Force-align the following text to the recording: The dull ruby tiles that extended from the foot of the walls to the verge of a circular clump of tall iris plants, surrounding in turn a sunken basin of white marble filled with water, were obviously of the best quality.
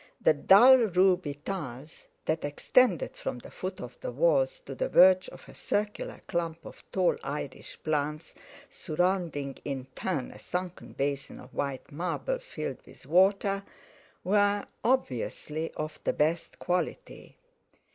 The 0.19 0.33
dull 0.33 0.77
ruby 0.77 1.35
tiles 1.35 2.07
that 2.25 2.43
extended 2.43 3.15
from 3.15 3.37
the 3.37 3.51
foot 3.51 3.79
of 3.79 3.99
the 3.99 4.11
walls 4.11 4.59
to 4.61 4.73
the 4.73 4.89
verge 4.89 5.29
of 5.29 5.47
a 5.47 5.53
circular 5.53 6.19
clump 6.25 6.65
of 6.65 6.83
tall 6.91 7.17
iris 7.23 7.75
plants, 7.75 8.33
surrounding 8.67 9.59
in 9.63 9.85
turn 9.93 10.31
a 10.31 10.39
sunken 10.39 10.93
basin 10.93 11.39
of 11.39 11.53
white 11.53 11.91
marble 11.91 12.39
filled 12.39 12.81
with 12.87 13.05
water, 13.05 13.63
were 14.23 14.65
obviously 14.83 15.69
of 15.73 15.99
the 16.03 16.13
best 16.13 16.57
quality. 16.57 17.37